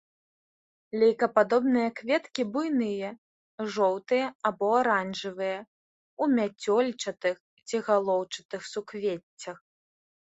[1.01, 3.11] Лейкападобныя кветкі буйныя,
[3.75, 5.59] жоўтыя або аранжавыя
[6.21, 7.35] ў мяцёлчатых
[7.67, 9.57] ці галоўчатых суквеццях.